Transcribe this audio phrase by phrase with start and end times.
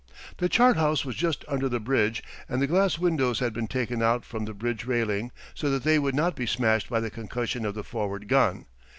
[0.39, 4.01] The chart house was just under the bridge, and the glass windows had been taken
[4.01, 7.67] out from the bridge railing so that they would not be smashed by the concussion
[7.67, 8.65] of the forward gun.